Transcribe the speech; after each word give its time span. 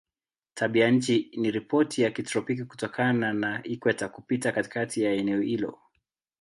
Tabianchi 0.55 1.31
ni 1.37 1.63
ya 1.97 2.11
kitropiki 2.11 2.63
kutokana 2.63 3.33
na 3.33 3.63
ikweta 3.63 4.09
kupita 4.09 4.51
katikati 4.51 5.03
ya 5.03 5.11
eneo 5.11 5.41
hilo. 5.41 5.79